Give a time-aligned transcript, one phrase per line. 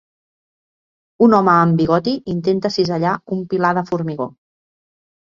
[1.25, 4.33] Un home amb bigoti intenta cisellar un pilar de formigó.